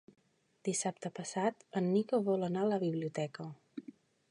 [0.67, 3.49] Demà passat en Nico vol anar a la biblioteca.